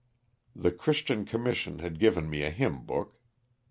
The 0.55 0.71
Chris 0.71 1.03
tian 1.03 1.25
commission 1.25 1.77
had 1.77 1.99
given 1.99 2.27
me 2.27 2.41
a 2.41 2.49
hymn 2.49 2.81
book. 2.87 3.19